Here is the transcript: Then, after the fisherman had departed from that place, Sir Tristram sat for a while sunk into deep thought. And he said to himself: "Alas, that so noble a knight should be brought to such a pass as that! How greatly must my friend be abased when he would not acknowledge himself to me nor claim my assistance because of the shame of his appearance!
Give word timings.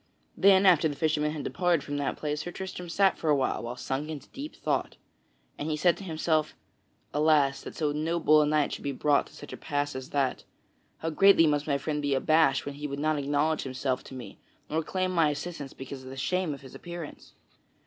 Then, 0.35 0.65
after 0.65 0.87
the 0.87 0.95
fisherman 0.95 1.29
had 1.31 1.43
departed 1.43 1.83
from 1.83 1.97
that 1.97 2.17
place, 2.17 2.41
Sir 2.41 2.49
Tristram 2.51 2.89
sat 2.89 3.19
for 3.19 3.29
a 3.29 3.35
while 3.35 3.75
sunk 3.75 4.09
into 4.09 4.27
deep 4.29 4.55
thought. 4.55 4.95
And 5.59 5.69
he 5.69 5.77
said 5.77 5.95
to 5.97 6.03
himself: 6.03 6.55
"Alas, 7.13 7.61
that 7.61 7.75
so 7.75 7.91
noble 7.91 8.41
a 8.41 8.47
knight 8.47 8.73
should 8.73 8.83
be 8.83 8.93
brought 8.93 9.27
to 9.27 9.35
such 9.35 9.53
a 9.53 9.57
pass 9.57 9.95
as 9.95 10.09
that! 10.09 10.43
How 10.97 11.11
greatly 11.11 11.45
must 11.45 11.67
my 11.67 11.77
friend 11.77 12.01
be 12.01 12.15
abased 12.15 12.65
when 12.65 12.73
he 12.73 12.87
would 12.87 12.97
not 12.97 13.19
acknowledge 13.19 13.61
himself 13.61 14.03
to 14.05 14.15
me 14.15 14.39
nor 14.71 14.81
claim 14.81 15.11
my 15.11 15.29
assistance 15.29 15.71
because 15.71 16.03
of 16.03 16.09
the 16.09 16.17
shame 16.17 16.51
of 16.55 16.61
his 16.61 16.73
appearance! 16.73 17.33